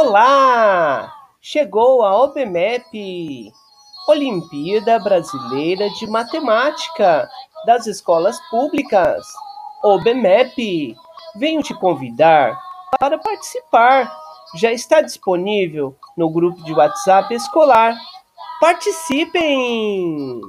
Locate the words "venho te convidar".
11.34-12.56